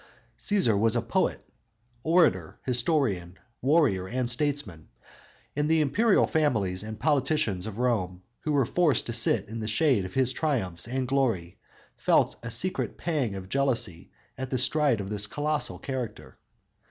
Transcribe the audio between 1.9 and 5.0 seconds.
orator, historian, warrior and statesman,